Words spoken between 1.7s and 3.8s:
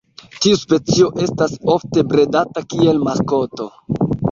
ofte bredata kiel maskoto.